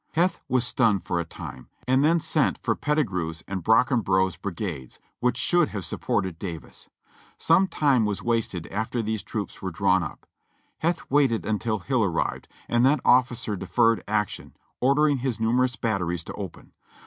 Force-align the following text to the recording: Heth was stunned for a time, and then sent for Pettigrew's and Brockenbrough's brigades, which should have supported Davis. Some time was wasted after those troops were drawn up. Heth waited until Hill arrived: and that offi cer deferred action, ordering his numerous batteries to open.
Heth 0.13 0.39
was 0.47 0.65
stunned 0.65 1.05
for 1.05 1.19
a 1.19 1.25
time, 1.25 1.67
and 1.87 2.03
then 2.03 2.19
sent 2.19 2.57
for 2.63 2.75
Pettigrew's 2.75 3.43
and 3.47 3.63
Brockenbrough's 3.63 4.35
brigades, 4.35 4.97
which 5.19 5.37
should 5.37 5.67
have 5.67 5.85
supported 5.85 6.39
Davis. 6.39 6.89
Some 7.37 7.67
time 7.67 8.03
was 8.05 8.23
wasted 8.23 8.65
after 8.71 9.03
those 9.03 9.21
troops 9.21 9.61
were 9.61 9.69
drawn 9.69 10.01
up. 10.01 10.25
Heth 10.79 11.03
waited 11.11 11.45
until 11.45 11.77
Hill 11.77 12.03
arrived: 12.03 12.47
and 12.67 12.83
that 12.83 12.99
offi 13.05 13.35
cer 13.35 13.55
deferred 13.55 14.03
action, 14.07 14.55
ordering 14.79 15.19
his 15.19 15.39
numerous 15.39 15.75
batteries 15.75 16.23
to 16.23 16.33
open. 16.33 16.71